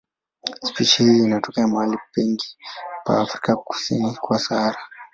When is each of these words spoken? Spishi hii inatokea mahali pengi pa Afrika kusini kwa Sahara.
Spishi 0.63 1.03
hii 1.03 1.17
inatokea 1.23 1.67
mahali 1.67 1.97
pengi 2.11 2.57
pa 3.05 3.21
Afrika 3.21 3.55
kusini 3.55 4.15
kwa 4.15 4.39
Sahara. 4.39 4.79